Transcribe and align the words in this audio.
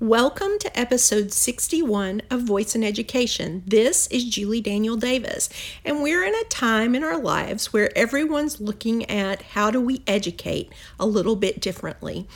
Welcome 0.00 0.58
to 0.60 0.80
episode 0.80 1.30
61 1.30 2.22
of 2.30 2.40
Voice 2.40 2.74
in 2.74 2.82
Education. 2.82 3.62
This 3.66 4.06
is 4.06 4.24
Julie 4.24 4.62
Daniel 4.62 4.96
Davis, 4.96 5.50
and 5.84 6.02
we're 6.02 6.24
in 6.24 6.34
a 6.34 6.44
time 6.44 6.94
in 6.94 7.04
our 7.04 7.18
lives 7.18 7.74
where 7.74 7.94
everyone's 7.94 8.62
looking 8.62 9.04
at 9.10 9.42
how 9.42 9.70
do 9.70 9.78
we 9.78 10.02
educate 10.06 10.72
a 10.98 11.04
little 11.04 11.36
bit 11.36 11.60
differently. 11.60 12.26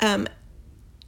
Um, 0.00 0.26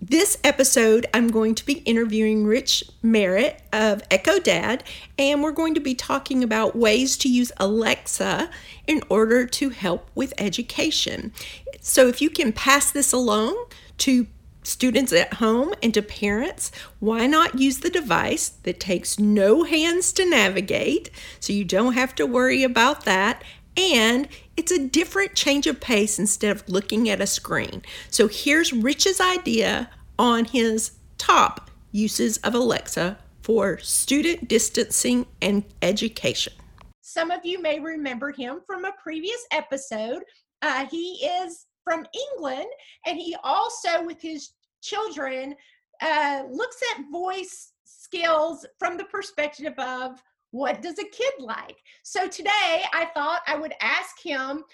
this 0.01 0.39
episode, 0.45 1.07
I'm 1.13 1.27
going 1.27 1.57
to 1.57 1.67
be 1.67 1.79
interviewing 1.79 2.47
Rich 2.47 2.85
Merritt 3.03 3.61
of 3.73 4.01
Echo 4.09 4.39
Dad, 4.39 4.85
and 5.19 5.43
we're 5.43 5.51
going 5.51 5.75
to 5.75 5.81
be 5.81 5.97
talking 5.97 6.45
about 6.45 6.77
ways 6.77 7.17
to 7.17 7.29
use 7.29 7.51
Alexa 7.57 8.49
in 8.87 9.03
order 9.09 9.45
to 9.45 9.71
help 9.71 10.09
with 10.15 10.33
education. 10.39 11.33
So, 11.81 12.07
if 12.07 12.23
you 12.23 12.31
can 12.31 12.53
pass 12.53 12.93
this 12.93 13.13
along 13.13 13.67
to 13.99 14.29
students 14.67 15.13
at 15.13 15.35
home 15.35 15.73
and 15.83 15.95
to 15.95 16.03
parents, 16.03 16.73
why 16.99 17.27
not 17.27 17.59
use 17.59 17.79
the 17.79 17.91
device 17.91 18.49
that 18.65 18.81
takes 18.81 19.19
no 19.19 19.65
hands 19.65 20.13
to 20.15 20.29
navigate 20.29 21.11
so 21.41 21.53
you 21.53 21.65
don't 21.65 21.95
have 21.95 22.15
to 22.17 22.27
worry 22.27 22.63
about 22.63 23.05
that? 23.05 23.43
And 23.77 24.29
it's 24.57 24.73
a 24.73 24.89
different 24.89 25.35
change 25.35 25.67
of 25.67 25.81
pace 25.81 26.19
instead 26.19 26.57
of 26.57 26.69
looking 26.69 27.09
at 27.09 27.21
a 27.21 27.27
screen. 27.27 27.83
So 28.11 28.27
here's 28.27 28.73
Rich's 28.73 29.21
idea 29.21 29.91
on 30.19 30.47
his 30.47 30.93
top 31.19 31.71
uses 31.93 32.39
of 32.39 32.55
Alexa 32.55 33.19
for 33.43 33.79
student 33.79 34.49
distancing 34.49 35.27
and 35.41 35.65
education. 35.83 36.55
Some 37.03 37.31
of 37.31 37.41
you 37.45 37.63
may 37.63 37.79
remember 37.79 38.33
him 38.33 38.61
from 38.67 38.85
a 38.85 38.93
previous 39.01 39.47
episode. 39.53 40.23
Uh, 40.63 40.87
he 40.87 41.25
is 41.25 41.67
from 41.85 42.05
England, 42.33 42.67
and 43.07 43.17
he 43.17 43.37
also, 43.45 44.05
with 44.05 44.21
his 44.21 44.51
children, 44.83 45.55
uh, 46.01 46.43
looks 46.51 46.79
at 46.95 47.05
voice 47.11 47.73
skills 47.85 48.67
from 48.79 48.97
the 48.97 49.05
perspective 49.05 49.75
of 49.79 50.23
what 50.51 50.83
does 50.83 50.99
a 50.99 51.05
kid 51.05 51.33
like. 51.39 51.77
So 52.03 52.29
today, 52.29 52.85
I 52.93 53.09
thought 53.15 53.43
I 53.47 53.57
would 53.57 53.75
ask 53.81 54.21
him 54.23 54.65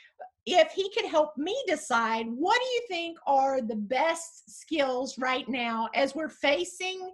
if 0.47 0.72
he 0.72 0.91
could 0.91 1.06
help 1.06 1.36
me 1.36 1.56
decide 1.67 2.27
what 2.28 2.59
do 2.61 2.67
you 2.67 2.83
think 2.89 3.19
are 3.27 3.61
the 3.61 3.77
best 3.77 4.61
skills 4.61 5.17
right 5.19 5.48
now 5.48 5.89
as 5.94 6.14
we're 6.14 6.28
facing 6.28 7.11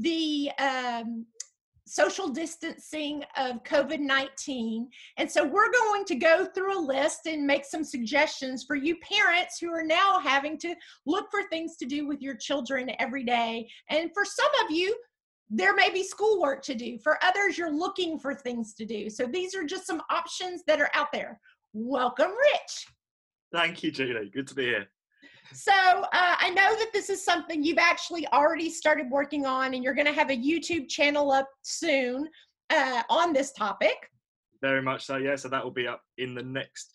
the 0.00 0.50
um, 0.58 1.24
social 1.86 2.28
distancing 2.28 3.22
of 3.36 3.62
COVID 3.62 4.00
19. 4.00 4.88
And 5.18 5.30
so 5.30 5.44
we're 5.44 5.70
going 5.70 6.04
to 6.06 6.14
go 6.14 6.46
through 6.46 6.78
a 6.78 6.80
list 6.80 7.26
and 7.26 7.46
make 7.46 7.64
some 7.64 7.84
suggestions 7.84 8.64
for 8.64 8.74
you 8.74 8.96
parents 8.98 9.58
who 9.58 9.70
are 9.70 9.84
now 9.84 10.18
having 10.18 10.58
to 10.58 10.74
look 11.06 11.30
for 11.30 11.42
things 11.44 11.76
to 11.76 11.86
do 11.86 12.06
with 12.06 12.22
your 12.22 12.36
children 12.36 12.90
every 12.98 13.24
day. 13.24 13.68
And 13.90 14.10
for 14.14 14.24
some 14.24 14.50
of 14.64 14.74
you, 14.74 14.96
there 15.50 15.74
may 15.74 15.90
be 15.90 16.02
schoolwork 16.02 16.62
to 16.62 16.74
do. 16.74 16.98
For 16.98 17.22
others, 17.22 17.58
you're 17.58 17.72
looking 17.72 18.18
for 18.18 18.34
things 18.34 18.74
to 18.74 18.86
do. 18.86 19.10
So 19.10 19.26
these 19.26 19.54
are 19.54 19.64
just 19.64 19.86
some 19.86 20.02
options 20.10 20.62
that 20.66 20.80
are 20.80 20.90
out 20.94 21.12
there. 21.12 21.38
Welcome, 21.74 22.30
Rich. 22.30 22.86
Thank 23.52 23.82
you, 23.82 23.90
Julie. 23.90 24.30
Good 24.32 24.48
to 24.48 24.54
be 24.54 24.64
here. 24.64 24.88
So 25.52 25.72
uh, 25.72 26.06
I 26.12 26.50
know 26.50 26.76
that 26.76 26.90
this 26.92 27.10
is 27.10 27.24
something 27.24 27.62
you've 27.62 27.78
actually 27.78 28.26
already 28.28 28.70
started 28.70 29.10
working 29.10 29.46
on, 29.46 29.74
and 29.74 29.84
you're 29.84 29.94
going 29.94 30.06
to 30.06 30.12
have 30.12 30.30
a 30.30 30.36
YouTube 30.36 30.88
channel 30.88 31.30
up 31.30 31.48
soon 31.62 32.28
uh, 32.70 33.02
on 33.10 33.32
this 33.32 33.52
topic. 33.52 34.10
Very 34.62 34.82
much 34.82 35.04
so, 35.04 35.16
yeah. 35.16 35.36
So 35.36 35.48
that 35.48 35.62
will 35.62 35.70
be 35.70 35.86
up 35.86 36.00
in 36.18 36.34
the 36.34 36.42
next 36.42 36.90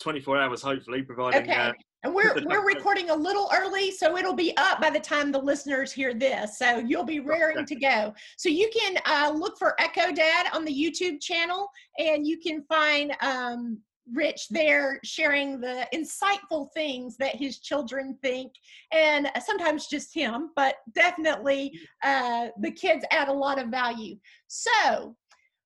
24 0.00 0.38
hours, 0.38 0.62
hopefully, 0.62 1.02
providing. 1.02 1.42
Okay. 1.42 1.52
Uh, 1.52 1.72
and 2.02 2.14
we're 2.14 2.34
we're 2.46 2.64
recording 2.64 3.10
a 3.10 3.14
little 3.14 3.50
early, 3.54 3.90
so 3.90 4.16
it'll 4.16 4.32
be 4.32 4.56
up 4.56 4.80
by 4.80 4.88
the 4.88 5.00
time 5.00 5.30
the 5.30 5.38
listeners 5.38 5.92
hear 5.92 6.14
this. 6.14 6.56
So 6.58 6.78
you'll 6.78 7.04
be 7.04 7.20
raring 7.20 7.66
to 7.66 7.74
go. 7.74 8.14
So 8.38 8.48
you 8.48 8.70
can 8.74 8.96
uh, 9.04 9.30
look 9.36 9.58
for 9.58 9.78
Echo 9.78 10.10
Dad 10.10 10.46
on 10.54 10.64
the 10.64 10.72
YouTube 10.72 11.20
channel, 11.20 11.68
and 11.98 12.26
you 12.26 12.38
can 12.38 12.62
find 12.62 13.12
um, 13.20 13.78
Rich 14.14 14.48
there 14.50 15.00
sharing 15.04 15.60
the 15.60 15.86
insightful 15.94 16.68
things 16.74 17.16
that 17.18 17.36
his 17.36 17.60
children 17.60 18.18
think, 18.22 18.52
and 18.92 19.30
sometimes 19.44 19.86
just 19.86 20.14
him, 20.14 20.50
but 20.56 20.76
definitely 20.94 21.72
uh, 22.02 22.48
the 22.60 22.72
kids 22.72 23.04
add 23.10 23.28
a 23.28 23.32
lot 23.32 23.60
of 23.60 23.68
value. 23.68 24.16
So, 24.48 25.16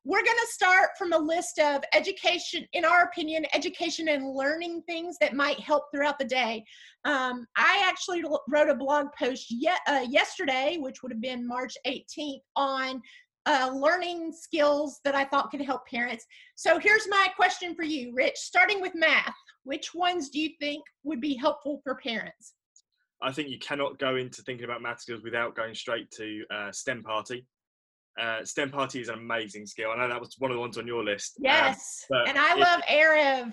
we're 0.07 0.23
going 0.23 0.37
to 0.37 0.53
start 0.53 0.91
from 0.99 1.15
a 1.15 1.19
list 1.19 1.59
of 1.59 1.83
education, 1.95 2.67
in 2.75 2.85
our 2.85 3.05
opinion, 3.05 3.47
education 3.55 4.09
and 4.09 4.35
learning 4.35 4.83
things 4.83 5.17
that 5.21 5.35
might 5.35 5.59
help 5.61 5.85
throughout 5.91 6.19
the 6.19 6.27
day. 6.27 6.63
Um, 7.07 7.47
I 7.57 7.83
actually 7.87 8.23
wrote 8.49 8.69
a 8.69 8.75
blog 8.75 9.07
post 9.19 9.47
yet, 9.49 9.81
uh, 9.89 10.05
yesterday, 10.07 10.77
which 10.79 11.03
would 11.03 11.11
have 11.11 11.23
been 11.23 11.47
March 11.47 11.75
18th, 11.87 12.43
on 12.55 13.01
uh, 13.47 13.71
learning 13.75 14.33
skills 14.33 15.01
that 15.05 15.15
I 15.15 15.25
thought 15.25 15.51
could 15.51 15.61
help 15.61 15.87
parents. 15.87 16.25
So 16.55 16.79
here's 16.79 17.09
my 17.09 17.29
question 17.37 17.75
for 17.75 17.85
you, 17.85 18.13
Rich. 18.15 18.37
Starting 18.37 18.81
with 18.81 18.95
math, 18.95 19.35
which 19.65 19.95
ones 19.95 20.31
do 20.31 20.41
you 20.41 20.51
think 20.61 20.85
would 21.03 21.21
be 21.21 21.35
helpful 21.35 21.81
for 21.85 21.97
parents? 21.97 22.55
I 23.23 23.33
think 23.33 23.49
you 23.49 23.59
cannot 23.59 23.99
go 23.99 24.17
into 24.17 24.43
thinking 24.43 24.65
about 24.65 24.83
math 24.83 25.01
skills 25.01 25.23
without 25.23 25.55
going 25.55 25.75
straight 25.75 26.11
to 26.13 26.45
uh, 26.55 26.73
STEM 26.73 27.03
Party. 27.03 27.47
Uh, 28.21 28.45
STEM 28.45 28.71
Party 28.71 29.01
is 29.01 29.09
an 29.09 29.19
amazing 29.19 29.67
skill. 29.67 29.91
I 29.91 29.97
know 29.97 30.09
that 30.09 30.21
was 30.21 30.35
one 30.39 30.51
of 30.51 30.57
the 30.57 30.61
ones 30.61 30.79
on 30.79 30.87
your 30.87 31.05
list. 31.05 31.35
Um, 31.39 31.45
yes, 31.45 32.05
um, 32.13 32.23
and 32.29 32.39
I 32.39 32.55
love 32.55 32.81
Arev. 32.91 33.53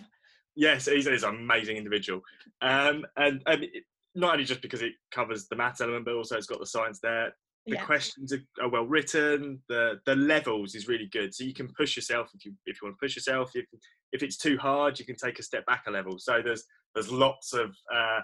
Yes, 0.56 0.86
he's, 0.86 1.08
he's, 1.08 1.24
an 1.24 1.36
amazing 1.36 1.78
individual. 1.78 2.22
Um, 2.62 3.06
and, 3.16 3.42
and 3.46 3.66
not 4.14 4.34
only 4.34 4.44
just 4.44 4.62
because 4.62 4.82
it 4.82 4.92
covers 5.12 5.48
the 5.48 5.56
math 5.56 5.80
element, 5.80 6.06
but 6.06 6.16
also 6.16 6.36
it's 6.36 6.48
got 6.48 6.60
the 6.60 6.66
science 6.66 7.00
there 7.02 7.34
the 7.68 7.76
yeah. 7.76 7.86
questions 7.86 8.34
are, 8.34 8.42
are, 8.62 8.70
well 8.70 8.86
written 8.86 9.60
the 9.70 10.00
the 10.06 10.16
levels 10.16 10.74
is 10.74 10.88
really 10.88 11.08
good 11.12 11.34
so 11.34 11.44
you 11.44 11.54
can 11.54 11.70
push 11.78 11.96
yourself 11.96 12.30
if 12.34 12.44
you 12.46 12.54
if 12.66 12.82
you 12.82 12.88
want 12.88 12.96
to 12.98 13.06
push 13.06 13.16
yourself 13.16 13.52
if, 13.54 13.66
if 14.12 14.24
it's 14.24 14.38
too 14.38 14.58
hard 14.58 14.98
you 14.98 15.06
can 15.06 15.16
take 15.16 15.38
a 15.40 15.44
step 15.44 15.66
back 15.66 15.84
a 15.88 15.92
level 15.92 16.18
so 16.18 16.42
there's 16.44 16.64
there's 16.96 17.12
lots 17.12 17.54
of 17.54 17.76
uh, 17.94 18.20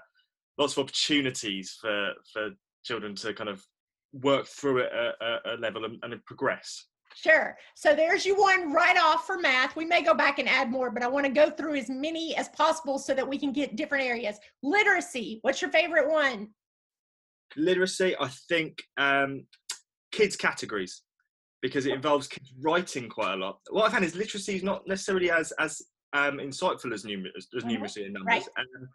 lots 0.57 0.73
of 0.73 0.83
opportunities 0.83 1.77
for 1.79 2.13
for 2.33 2.49
children 2.83 3.15
to 3.15 3.33
kind 3.33 3.49
of 3.49 3.63
work 4.13 4.47
through 4.47 4.79
it 4.79 4.91
a, 4.93 5.53
a 5.53 5.57
level 5.57 5.85
and, 5.85 5.99
and 6.03 6.25
progress 6.25 6.87
Sure. 7.15 7.57
So 7.73 7.95
there's 7.95 8.25
you 8.25 8.35
one 8.35 8.71
right 8.71 8.97
off 8.97 9.25
for 9.25 9.39
math. 9.39 9.75
We 9.75 9.85
may 9.85 10.03
go 10.03 10.13
back 10.13 10.37
and 10.37 10.47
add 10.47 10.69
more, 10.69 10.91
but 10.91 11.01
I 11.01 11.07
want 11.07 11.25
to 11.25 11.31
go 11.31 11.49
through 11.49 11.75
as 11.75 11.89
many 11.89 12.35
as 12.35 12.49
possible 12.49 12.99
so 12.99 13.13
that 13.15 13.27
we 13.27 13.39
can 13.39 13.51
get 13.51 13.75
different 13.75 14.03
areas. 14.03 14.37
Literacy. 14.61 15.39
What's 15.41 15.61
your 15.61 15.71
favorite 15.71 16.09
one? 16.09 16.49
Literacy, 17.55 18.15
I 18.19 18.29
think 18.49 18.83
um, 18.97 19.45
kids 20.11 20.35
categories 20.35 21.03
because 21.61 21.85
it 21.85 21.93
involves 21.93 22.27
kids 22.27 22.53
writing 22.61 23.09
quite 23.09 23.33
a 23.33 23.37
lot. 23.37 23.59
What 23.69 23.87
I 23.87 23.91
found 23.91 24.05
is 24.05 24.15
literacy 24.15 24.55
is 24.55 24.63
not 24.63 24.87
necessarily 24.87 25.31
as 25.31 25.51
as 25.53 25.81
um, 26.13 26.37
insightful 26.37 26.93
as, 26.93 27.03
numer- 27.03 27.35
as, 27.37 27.47
as 27.55 27.63
mm-hmm. 27.63 27.83
numeracy 27.83 28.05
in 28.05 28.13
numbers. 28.13 28.27
Right. 28.33 28.47
Um, 28.57 28.89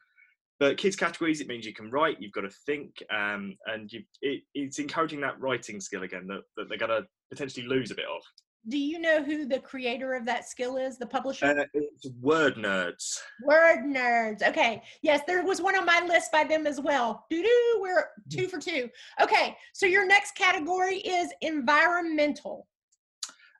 but 0.60 0.76
kids 0.76 0.96
categories, 0.96 1.40
it 1.40 1.48
means 1.48 1.66
you 1.66 1.74
can 1.74 1.90
write, 1.90 2.18
you've 2.20 2.32
got 2.32 2.42
to 2.42 2.50
think, 2.66 3.02
um, 3.12 3.56
and 3.66 3.92
you, 3.92 4.02
it, 4.20 4.42
it's 4.54 4.78
encouraging 4.78 5.20
that 5.22 5.40
writing 5.40 5.80
skill 5.80 6.04
again 6.04 6.26
that, 6.28 6.42
that 6.56 6.68
they're 6.68 6.78
going 6.78 7.02
to 7.02 7.06
potentially 7.30 7.66
lose 7.66 7.90
a 7.90 7.96
bit 7.96 8.04
of 8.04 8.22
do 8.68 8.78
you 8.78 8.98
know 8.98 9.22
who 9.22 9.46
the 9.46 9.58
creator 9.58 10.14
of 10.14 10.24
that 10.26 10.48
skill 10.48 10.76
is 10.76 10.96
the 10.96 11.06
publisher? 11.06 11.46
Uh, 11.46 11.64
it's 11.74 12.08
word 12.20 12.54
nerds. 12.56 13.18
Word 13.44 13.84
nerds. 13.84 14.46
Okay. 14.46 14.82
Yes 15.02 15.22
there 15.26 15.44
was 15.44 15.60
one 15.60 15.76
on 15.76 15.84
my 15.84 16.04
list 16.06 16.30
by 16.30 16.44
them 16.44 16.66
as 16.66 16.80
well. 16.80 17.26
Doo 17.30 17.42
doo 17.42 17.78
we're 17.80 18.06
two 18.30 18.48
for 18.48 18.58
two. 18.58 18.88
Okay 19.20 19.56
so 19.72 19.86
your 19.86 20.06
next 20.06 20.34
category 20.34 20.98
is 20.98 21.32
environmental. 21.40 22.68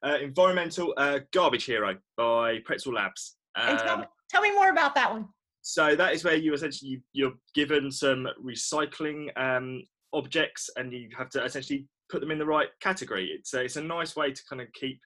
Uh, 0.05 0.19
environmental 0.21 0.95
uh, 0.97 1.21
garbage 1.33 1.65
hero 1.65 1.97
by 2.17 2.59
Pretzel 2.65 2.95
Labs. 2.95 3.37
Um, 3.55 3.77
tell, 3.79 3.99
me, 3.99 4.05
tell, 4.29 4.43
me 4.43 4.53
more 4.53 4.71
about 4.71 4.97
that 4.97 5.13
one. 5.13 5.29
So 5.61 5.95
that 5.95 6.13
is 6.13 6.25
where 6.25 6.35
you 6.35 6.55
essentially 6.55 7.03
you're 7.13 7.35
given 7.55 7.91
some 7.91 8.27
recycling 8.45 9.29
um, 9.37 9.85
objects 10.13 10.71
and 10.77 10.93
you 10.93 11.09
have 11.17 11.31
to 11.31 11.45
essentially 11.45 11.87
put 12.13 12.21
them 12.21 12.31
in 12.31 12.39
the 12.39 12.47
right 12.47 12.69
category. 12.81 13.31
It's 13.35 13.55
a, 13.55 13.63
it's 13.63 13.77
a 13.77 13.83
nice 13.83 14.15
way 14.15 14.31
to 14.33 14.43
kind 14.49 14.61
of 14.61 14.71
keep 14.75 15.01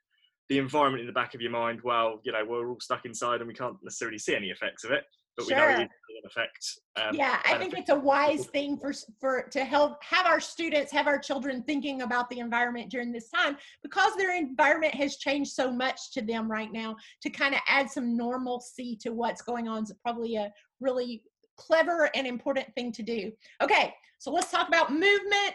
the 0.49 0.59
environment 0.59 1.01
in 1.01 1.07
the 1.07 1.13
back 1.13 1.35
of 1.35 1.41
your 1.41 1.53
mind. 1.53 1.81
Well, 1.85 2.21
you 2.25 2.33
know, 2.33 2.45
we're 2.45 2.69
all 2.69 2.81
stuck 2.81 3.05
inside 3.05 3.41
and 3.41 3.49
we 3.49 3.55
can't 3.55 3.77
necessarily 3.83 4.19
see 4.19 4.35
any 4.35 4.49
effects 4.49 4.85
of 4.85 4.91
it, 4.91 5.05
but 5.37 5.47
sure. 5.47 5.57
we 5.57 5.75
know 5.75 5.81
it 5.83 5.91
affect. 6.27 6.81
Um, 7.01 7.15
yeah, 7.15 7.39
I 7.47 7.57
think 7.59 7.75
it's 7.79 7.91
a 7.91 7.95
wise 7.95 8.47
thing 8.47 8.77
for 8.77 8.93
for 9.21 9.43
to 9.53 9.65
help 9.65 10.03
have 10.03 10.27
our 10.27 10.41
students, 10.41 10.91
have 10.91 11.07
our 11.07 11.19
children 11.19 11.63
thinking 11.63 12.03
about 12.03 12.29
the 12.31 12.41
environment 12.41 12.91
during 12.91 13.13
this 13.13 13.29
time 13.31 13.57
because 13.85 14.17
their 14.17 14.37
environment 14.37 14.95
has 14.95 15.17
changed 15.17 15.53
so 15.53 15.71
much 15.71 16.13
to 16.15 16.23
them 16.23 16.51
right 16.51 16.73
now. 16.73 16.97
To 17.23 17.31
kind 17.31 17.55
of 17.55 17.61
add 17.69 17.89
some 17.89 18.17
normalcy 18.17 18.99
to 19.03 19.11
what's 19.11 19.43
going 19.43 19.69
on 19.69 19.85
is 19.85 19.93
probably 20.03 20.35
a 20.35 20.51
really 20.81 21.23
clever 21.57 22.11
and 22.17 22.27
important 22.27 22.67
thing 22.75 22.91
to 22.93 23.03
do. 23.05 23.31
Okay, 23.63 23.95
so 24.19 24.33
let's 24.33 24.51
talk 24.51 24.67
about 24.67 24.91
movement 24.91 25.55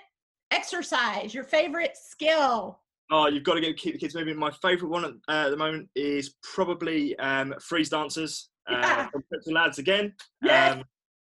exercise, 0.51 1.33
your 1.33 1.43
favorite 1.43 1.95
skill. 1.95 2.79
Oh, 3.09 3.27
you've 3.27 3.43
got 3.43 3.55
to 3.55 3.61
get, 3.61 3.75
keep 3.77 3.93
the 3.93 3.99
kids 3.99 4.15
moving. 4.15 4.37
My 4.37 4.51
favourite 4.61 4.89
one 4.89 5.05
at, 5.05 5.11
uh, 5.27 5.47
at, 5.47 5.49
the 5.49 5.57
moment 5.57 5.89
is 5.95 6.35
probably 6.43 7.17
um, 7.19 7.53
freeze 7.61 7.89
dancers. 7.89 8.49
Uh, 8.69 9.07
yeah. 9.13 9.37
lads 9.47 9.79
again. 9.79 10.13
Um, 10.49 10.83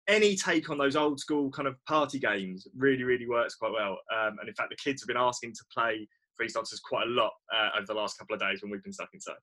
any 0.07 0.35
take 0.35 0.69
on 0.69 0.77
those 0.77 0.95
old 0.95 1.19
school 1.19 1.51
kind 1.51 1.67
of 1.67 1.75
party 1.85 2.17
games 2.17 2.67
really, 2.75 3.03
really 3.03 3.27
works 3.27 3.55
quite 3.55 3.73
well. 3.73 3.97
Um, 4.15 4.37
and 4.39 4.47
in 4.47 4.55
fact, 4.55 4.69
the 4.69 4.77
kids 4.77 5.01
have 5.01 5.07
been 5.07 5.17
asking 5.17 5.51
to 5.53 5.65
play 5.71 6.07
freeze 6.35 6.53
dancers 6.53 6.79
quite 6.79 7.05
a 7.07 7.09
lot 7.09 7.31
uh, 7.53 7.69
over 7.77 7.85
the 7.85 7.93
last 7.93 8.17
couple 8.17 8.33
of 8.33 8.39
days 8.39 8.61
when 8.61 8.71
we've 8.71 8.83
been 8.83 8.93
stuck 8.93 9.09
inside. 9.13 9.35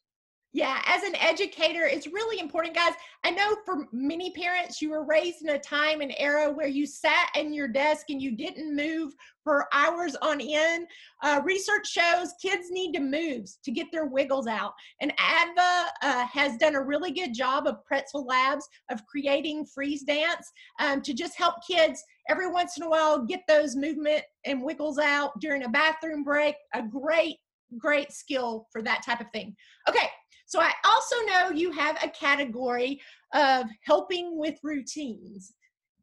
Yeah, 0.55 0.81
as 0.87 1.03
an 1.03 1.17
educator, 1.17 1.85
it's 1.85 2.07
really 2.07 2.39
important, 2.39 2.77
guys. 2.77 2.93
I 3.25 3.33
know 3.33 3.57
for 3.65 3.89
many 3.91 4.31
parents, 4.31 4.81
you 4.81 4.91
were 4.91 5.05
raised 5.05 5.43
in 5.43 5.49
a 5.49 5.59
time 5.59 6.01
and 6.01 6.15
era 6.17 6.49
where 6.49 6.69
you 6.69 6.87
sat 6.87 7.31
in 7.35 7.53
your 7.53 7.67
desk 7.67 8.07
and 8.11 8.23
you 8.23 8.37
didn't 8.37 8.77
move 8.77 9.15
for 9.43 9.67
hours 9.73 10.15
on 10.23 10.41
end. 10.41 10.87
Uh, 11.25 11.41
research 11.43 11.89
shows 11.89 12.35
kids 12.41 12.71
need 12.71 12.93
to 12.93 13.01
move 13.01 13.49
to 13.65 13.73
get 13.73 13.89
their 13.91 14.07
wiggles 14.07 14.47
out. 14.47 14.75
And 15.01 15.13
Adva 15.17 15.87
uh, 16.03 16.27
has 16.27 16.57
done 16.59 16.77
a 16.77 16.85
really 16.85 17.11
good 17.11 17.35
job 17.35 17.67
of 17.67 17.85
Pretzel 17.85 18.25
Labs 18.25 18.69
of 18.93 19.05
creating 19.07 19.67
freeze 19.67 20.05
dance 20.05 20.53
um, 20.79 21.03
to 21.03 21.13
just 21.15 21.37
help 21.37 21.57
kids 21.69 22.01
every 22.31 22.49
once 22.49 22.77
in 22.77 22.85
a 22.85 22.89
while 22.89 23.25
get 23.25 23.41
those 23.49 23.75
movement 23.75 24.23
and 24.47 24.63
wiggles 24.63 25.01
out 25.01 25.33
during 25.41 25.65
a 25.65 25.69
bathroom 25.69 26.23
break. 26.23 26.55
A 26.75 26.83
great, 26.83 27.39
great 27.77 28.13
skill 28.13 28.69
for 28.71 28.83
that 28.83 29.05
type 29.05 29.21
of 29.21 29.27
thing. 29.33 29.57
Okay, 29.89 30.09
so 30.47 30.61
I 30.61 30.73
also 30.85 31.17
know 31.27 31.51
you 31.51 31.73
have 31.73 31.97
a 32.03 32.09
category 32.09 33.01
of 33.33 33.67
helping 33.83 34.39
with 34.39 34.59
routines. 34.63 35.55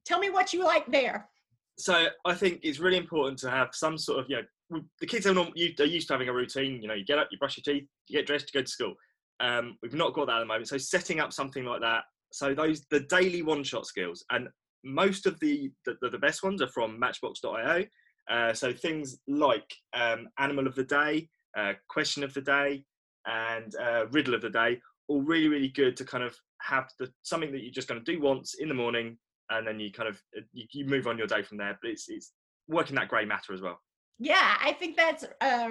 Tell 0.05 0.19
me 0.19 0.29
what 0.29 0.53
you 0.53 0.63
like 0.63 0.85
there. 0.91 1.29
So 1.77 2.07
I 2.25 2.33
think 2.33 2.59
it's 2.63 2.79
really 2.79 2.97
important 2.97 3.39
to 3.39 3.49
have 3.49 3.69
some 3.73 3.97
sort 3.97 4.19
of, 4.19 4.25
you 4.29 4.38
know, 4.38 4.81
the 4.99 5.07
kids 5.07 5.25
are, 5.25 5.33
normal, 5.33 5.53
they're 5.77 5.85
used 5.85 6.07
to 6.07 6.13
having 6.13 6.29
a 6.29 6.33
routine. 6.33 6.81
You 6.81 6.88
know, 6.88 6.93
you 6.93 7.05
get 7.05 7.19
up, 7.19 7.27
you 7.31 7.38
brush 7.38 7.57
your 7.57 7.73
teeth, 7.73 7.88
you 8.07 8.17
get 8.17 8.27
dressed, 8.27 8.51
you 8.53 8.59
go 8.59 8.63
to 8.63 8.71
school. 8.71 8.93
Um, 9.39 9.77
we've 9.81 9.93
not 9.93 10.13
got 10.13 10.27
that 10.27 10.38
at 10.38 10.39
the 10.39 10.45
moment. 10.45 10.67
So 10.67 10.77
setting 10.77 11.19
up 11.19 11.33
something 11.33 11.65
like 11.65 11.81
that. 11.81 12.03
So 12.31 12.53
those 12.53 12.85
the 12.89 13.01
daily 13.01 13.41
one-shot 13.41 13.85
skills, 13.85 14.23
and 14.31 14.47
most 14.85 15.25
of 15.25 15.39
the 15.39 15.69
the, 15.85 15.97
the 16.09 16.17
best 16.17 16.44
ones 16.44 16.61
are 16.61 16.69
from 16.69 16.97
Matchbox.io. 16.97 17.83
Uh, 18.29 18.53
so 18.53 18.71
things 18.71 19.17
like 19.27 19.69
um, 19.94 20.29
animal 20.39 20.67
of 20.67 20.75
the 20.75 20.83
day, 20.85 21.27
uh, 21.57 21.73
question 21.89 22.23
of 22.23 22.33
the 22.33 22.41
day, 22.41 22.85
and 23.25 23.75
uh, 23.75 24.07
riddle 24.12 24.33
of 24.33 24.41
the 24.41 24.50
day, 24.50 24.79
all 25.07 25.21
really, 25.21 25.47
really 25.47 25.68
good 25.69 25.97
to 25.97 26.06
kind 26.06 26.23
of 26.23 26.35
have 26.62 26.89
the 27.00 27.12
something 27.21 27.51
that 27.51 27.63
you're 27.63 27.71
just 27.71 27.88
going 27.88 28.03
to 28.03 28.12
do 28.12 28.21
once 28.21 28.56
in 28.56 28.68
the 28.68 28.73
morning, 28.73 29.18
and 29.50 29.68
then 29.68 29.79
you 29.79 29.91
kind 29.91 30.09
of 30.09 30.21
uh, 30.38 30.41
you, 30.53 30.65
you 30.71 30.85
move 30.85 31.07
on 31.07 31.18
your 31.18 31.27
day 31.27 31.41
from 31.41 31.57
there. 31.57 31.77
But 31.81 31.91
it's 31.91 32.09
it's 32.09 32.31
working 32.68 32.95
that 32.95 33.09
grey 33.09 33.25
matter 33.25 33.53
as 33.53 33.62
well. 33.62 33.79
Yeah, 34.19 34.57
I 34.63 34.73
think 34.73 34.97
that's 34.97 35.25
uh, 35.41 35.69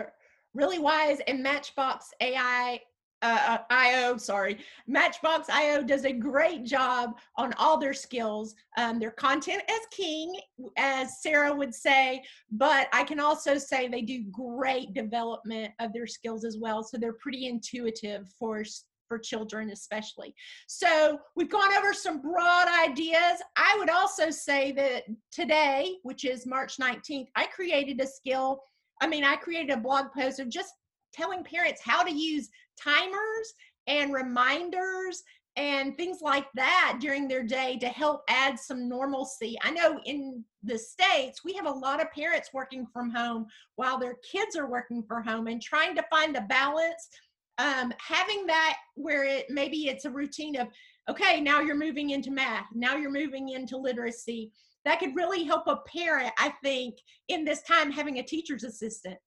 really 0.55 0.79
wise. 0.79 1.19
And 1.27 1.43
Matchbox 1.43 2.11
AI 2.21 2.81
uh, 3.23 3.59
uh 3.59 3.59
IO, 3.71 4.17
sorry, 4.17 4.59
Matchbox 4.87 5.49
IO 5.49 5.83
does 5.83 6.05
a 6.05 6.13
great 6.13 6.65
job 6.65 7.19
on 7.37 7.53
all 7.59 7.79
their 7.79 7.95
skills. 7.95 8.55
Um, 8.77 8.99
their 8.99 9.11
content 9.11 9.63
is 9.71 9.81
king, 9.91 10.41
as 10.77 11.21
Sarah 11.21 11.55
would 11.55 11.75
say, 11.75 12.23
but 12.51 12.89
I 12.93 13.05
can 13.05 13.21
also 13.21 13.59
say 13.59 13.89
they 13.89 14.03
do 14.03 14.25
great 14.31 14.95
development 14.95 15.73
of 15.81 15.93
their 15.93 16.07
skills 16.07 16.45
as 16.45 16.59
well. 16.59 16.83
So 16.83 16.97
they're 16.99 17.15
pretty 17.15 17.47
intuitive 17.47 18.29
for 18.39 18.65
for 19.11 19.19
children 19.19 19.71
especially. 19.71 20.33
So 20.69 21.19
we've 21.35 21.51
gone 21.51 21.77
over 21.77 21.93
some 21.93 22.23
broad 22.23 22.69
ideas. 22.89 23.43
I 23.57 23.75
would 23.79 23.91
also 23.91 24.31
say 24.31 24.71
that 24.73 25.03
today, 25.33 25.97
which 26.05 26.25
is 26.25 26.47
March 26.47 26.77
19th, 26.79 27.27
I 27.35 27.47
created 27.47 28.01
a 28.01 28.07
skill. 28.07 28.61
I 29.03 29.09
mean, 29.09 29.25
I 29.25 29.35
created 29.35 29.71
a 29.71 29.81
blog 29.81 30.07
post 30.17 30.39
of 30.39 30.49
just 30.49 30.73
telling 31.13 31.45
parents 31.45 31.81
how 31.85 32.03
to 32.03 32.13
use 32.13 32.49
timers 32.83 33.55
and 33.87 34.13
reminders 34.13 35.23
and 35.57 35.97
things 35.97 36.19
like 36.23 36.47
that 36.55 36.99
during 37.01 37.27
their 37.27 37.43
day 37.43 37.77
to 37.79 37.89
help 37.89 38.23
add 38.29 38.59
some 38.59 38.89
normalcy. 38.89 39.59
I 39.63 39.71
know 39.71 40.01
in 40.05 40.45
the 40.63 40.79
States, 40.79 41.45
we 41.45 41.55
have 41.55 41.67
a 41.67 41.71
lot 41.71 42.01
of 42.01 42.11
parents 42.13 42.51
working 42.55 42.87
from 42.93 43.11
home 43.11 43.47
while 43.75 43.99
their 43.99 44.17
kids 44.31 44.57
are 44.57 44.71
working 44.71 45.03
from 45.03 45.25
home 45.25 45.49
and 45.49 45.61
trying 45.61 45.97
to 45.97 46.05
find 46.11 46.37
a 46.37 46.43
balance. 46.43 47.09
Um, 47.59 47.93
having 47.99 48.47
that 48.47 48.77
where 48.95 49.25
it 49.25 49.47
maybe 49.51 49.89
it's 49.89 50.07
a 50.07 50.11
routine 50.11 50.57
of, 50.57 50.69
okay, 51.11 51.41
now 51.41 51.61
you're 51.61 51.77
moving 51.77 52.11
into 52.11 52.31
math, 52.31 52.67
now 52.75 52.97
you're 52.97 53.11
moving 53.11 53.51
into 53.51 53.77
literacy. 53.77 54.53
That 54.87 54.99
could 54.99 55.15
really 55.15 55.45
help 55.45 55.67
a 55.67 55.81
parent, 55.95 56.33
I 56.39 56.55
think, 56.63 56.95
in 57.29 57.45
this 57.45 57.61
time 57.63 57.91
having 57.91 58.19
a 58.19 58.23
teacher's 58.23 58.65
assistant. 58.65 59.19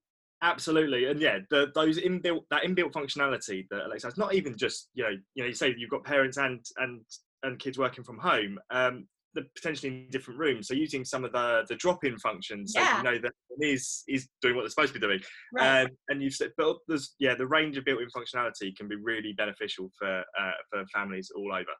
Absolutely, 0.43 1.05
and 1.05 1.21
yeah, 1.21 1.39
the, 1.49 1.71
those 1.73 1.97
inbuilt 1.97 2.41
that 2.51 2.63
inbuilt 2.63 2.91
functionality 2.91 3.65
that 3.71 3.85
Alexa 3.85 4.07
has, 4.07 4.17
not 4.17 4.33
even 4.33 4.57
just 4.57 4.89
you 4.93 5.03
know, 5.03 5.15
you 5.35 5.43
know, 5.43 5.47
you 5.47 5.53
say 5.53 5.73
you've 5.77 5.89
got 5.89 6.03
parents 6.03 6.35
and 6.37 6.59
and 6.77 7.01
and 7.43 7.57
kids 7.59 7.77
working 7.77 8.03
from 8.03 8.17
home, 8.17 8.59
um, 8.69 9.07
the 9.35 9.45
potentially 9.55 9.87
in 9.87 10.09
different 10.09 10.37
rooms. 10.37 10.67
So 10.67 10.73
using 10.73 11.05
some 11.05 11.23
of 11.23 11.31
the 11.31 11.63
the 11.69 11.75
drop 11.75 12.03
in 12.03 12.17
functions, 12.17 12.73
yeah. 12.75 12.91
so 12.91 12.97
you 12.97 13.03
know 13.03 13.17
that 13.19 13.31
is 13.61 14.03
is 14.09 14.27
doing 14.41 14.55
what 14.55 14.63
they're 14.63 14.69
supposed 14.69 14.93
to 14.93 14.99
be 14.99 15.07
doing, 15.07 15.21
right. 15.53 15.83
um, 15.83 15.91
and 16.09 16.21
you've 16.21 16.33
said, 16.33 16.51
but 16.57 16.75
there's 16.89 17.15
yeah, 17.19 17.35
the 17.35 17.47
range 17.47 17.77
of 17.77 17.85
built-in 17.85 18.09
functionality 18.09 18.75
can 18.75 18.89
be 18.89 18.97
really 18.97 19.31
beneficial 19.31 19.89
for 19.97 20.19
uh, 20.19 20.51
for 20.69 20.83
families 20.93 21.31
all 21.33 21.53
over. 21.53 21.71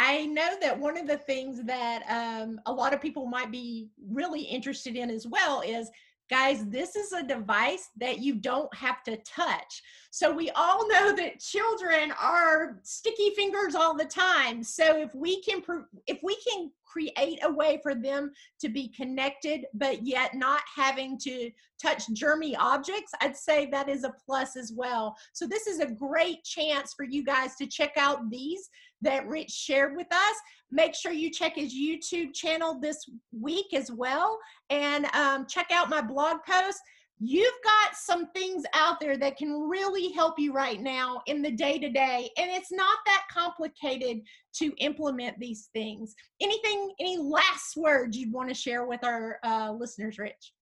I 0.00 0.26
know 0.26 0.56
that 0.60 0.78
one 0.78 0.96
of 0.96 1.06
the 1.06 1.18
things 1.18 1.62
that 1.64 2.02
um, 2.08 2.60
a 2.66 2.72
lot 2.72 2.94
of 2.94 3.00
people 3.00 3.26
might 3.26 3.50
be 3.50 3.88
really 4.10 4.42
interested 4.42 4.96
in 4.96 5.10
as 5.10 5.26
well 5.26 5.60
is 5.60 5.90
Guys, 6.30 6.66
this 6.66 6.94
is 6.94 7.12
a 7.12 7.22
device 7.22 7.88
that 7.96 8.18
you 8.18 8.34
don't 8.34 8.72
have 8.74 9.02
to 9.04 9.16
touch. 9.18 9.82
So 10.10 10.30
we 10.30 10.50
all 10.50 10.86
know 10.88 11.14
that 11.16 11.40
children 11.40 12.12
are 12.20 12.80
sticky 12.82 13.30
fingers 13.34 13.74
all 13.74 13.96
the 13.96 14.04
time. 14.04 14.62
So 14.62 14.96
if 14.96 15.14
we 15.14 15.42
can 15.42 15.62
if 16.06 16.18
we 16.22 16.36
can 16.46 16.70
create 16.84 17.38
a 17.42 17.52
way 17.52 17.78
for 17.82 17.94
them 17.94 18.32
to 18.60 18.68
be 18.68 18.88
connected 18.88 19.66
but 19.74 20.06
yet 20.06 20.34
not 20.34 20.62
having 20.74 21.18
to 21.20 21.50
touch 21.80 22.06
germy 22.08 22.54
objects, 22.58 23.12
I'd 23.20 23.36
say 23.36 23.66
that 23.66 23.88
is 23.88 24.04
a 24.04 24.14
plus 24.24 24.56
as 24.56 24.72
well. 24.74 25.16
So 25.32 25.46
this 25.46 25.66
is 25.66 25.80
a 25.80 25.86
great 25.86 26.44
chance 26.44 26.94
for 26.94 27.04
you 27.04 27.24
guys 27.24 27.54
to 27.56 27.66
check 27.66 27.92
out 27.96 28.28
these 28.30 28.68
that 29.02 29.26
Rich 29.26 29.50
shared 29.50 29.96
with 29.96 30.12
us. 30.12 30.36
Make 30.70 30.94
sure 30.94 31.12
you 31.12 31.30
check 31.30 31.54
his 31.56 31.74
YouTube 31.74 32.34
channel 32.34 32.78
this 32.80 33.04
week 33.32 33.72
as 33.74 33.90
well 33.90 34.38
and 34.70 35.06
um, 35.14 35.46
check 35.46 35.68
out 35.72 35.90
my 35.90 36.00
blog 36.00 36.38
post. 36.48 36.80
You've 37.20 37.50
got 37.64 37.96
some 37.96 38.28
things 38.30 38.62
out 38.74 39.00
there 39.00 39.16
that 39.16 39.36
can 39.36 39.68
really 39.68 40.12
help 40.12 40.38
you 40.38 40.52
right 40.52 40.80
now 40.80 41.20
in 41.26 41.42
the 41.42 41.50
day 41.50 41.76
to 41.78 41.88
day, 41.88 42.30
and 42.38 42.48
it's 42.48 42.70
not 42.70 42.96
that 43.06 43.24
complicated 43.32 44.20
to 44.54 44.72
implement 44.78 45.36
these 45.40 45.68
things. 45.72 46.14
Anything, 46.40 46.92
any 47.00 47.18
last 47.18 47.76
words 47.76 48.16
you'd 48.16 48.32
want 48.32 48.50
to 48.50 48.54
share 48.54 48.86
with 48.86 49.02
our 49.02 49.40
uh, 49.42 49.72
listeners, 49.72 50.16
Rich? 50.16 50.52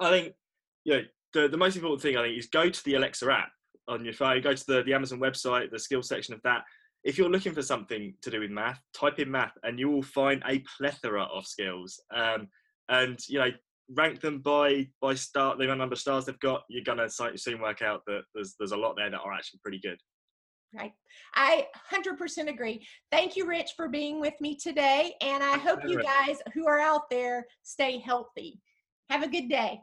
I 0.00 0.10
think, 0.10 0.34
yeah, 0.84 1.02
the, 1.32 1.46
the 1.46 1.56
most 1.56 1.76
important 1.76 2.02
thing 2.02 2.16
I 2.16 2.22
think 2.22 2.38
is 2.38 2.48
go 2.48 2.68
to 2.68 2.84
the 2.84 2.94
Alexa 2.94 3.30
app 3.30 3.50
on 3.86 4.04
your 4.04 4.14
phone, 4.14 4.42
go 4.42 4.52
to 4.52 4.66
the, 4.66 4.82
the 4.82 4.94
Amazon 4.94 5.20
website, 5.20 5.70
the 5.70 5.78
skill 5.78 6.02
section 6.02 6.34
of 6.34 6.42
that, 6.42 6.62
if 7.04 7.18
you're 7.18 7.30
looking 7.30 7.52
for 7.52 7.62
something 7.62 8.14
to 8.22 8.30
do 8.30 8.40
with 8.40 8.50
math, 8.50 8.80
type 8.94 9.18
in 9.18 9.30
math 9.30 9.52
and 9.62 9.78
you 9.78 9.90
will 9.90 10.02
find 10.02 10.42
a 10.48 10.64
plethora 10.76 11.24
of 11.24 11.46
skills. 11.46 12.00
Um, 12.14 12.48
and 12.88 13.18
you 13.28 13.38
know, 13.38 13.50
rank 13.90 14.20
them 14.20 14.40
by 14.40 14.88
by 15.00 15.14
start 15.14 15.58
the 15.58 15.66
number 15.66 15.92
of 15.92 15.98
stars 15.98 16.26
they've 16.26 16.38
got. 16.40 16.62
You're 16.68 16.84
gonna 16.84 17.08
soon 17.08 17.60
work 17.60 17.82
out 17.82 18.02
that 18.06 18.22
there's 18.34 18.54
there's 18.58 18.72
a 18.72 18.76
lot 18.76 18.94
there 18.96 19.10
that 19.10 19.20
are 19.20 19.32
actually 19.32 19.60
pretty 19.62 19.80
good. 19.80 19.98
Right. 20.76 20.92
I 21.36 21.68
100% 21.92 22.48
agree. 22.48 22.84
Thank 23.12 23.36
you, 23.36 23.46
Rich, 23.46 23.74
for 23.76 23.88
being 23.88 24.18
with 24.18 24.34
me 24.40 24.56
today. 24.56 25.14
And 25.20 25.40
I 25.40 25.56
hope 25.56 25.78
you 25.86 26.02
guys 26.02 26.38
who 26.52 26.66
are 26.66 26.80
out 26.80 27.02
there 27.10 27.46
stay 27.62 27.98
healthy. 27.98 28.60
Have 29.08 29.22
a 29.22 29.28
good 29.28 29.48
day. 29.48 29.78